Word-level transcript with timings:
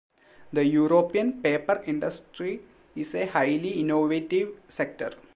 The 0.51 0.65
European 0.65 1.43
paper 1.43 1.83
industry 1.85 2.59
is 2.95 3.13
a 3.13 3.27
highly 3.27 3.73
innovative 3.81 4.49
sector. 4.67 5.11